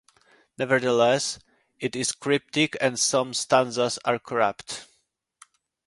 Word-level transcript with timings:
Nevertheless, 0.57 1.37
it 1.79 1.95
is 1.95 2.11
cryptic 2.11 2.75
and 2.81 2.99
some 2.99 3.35
stanzas 3.35 3.99
are 4.03 4.17
corrupt. 4.17 4.87